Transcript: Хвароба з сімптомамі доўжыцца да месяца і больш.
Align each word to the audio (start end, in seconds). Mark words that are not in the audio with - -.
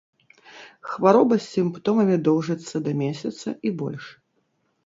Хвароба 0.93 1.37
з 1.43 1.45
сімптомамі 1.55 2.17
доўжыцца 2.29 2.75
да 2.89 2.97
месяца 3.03 3.47
і 3.69 3.75
больш. 3.83 4.05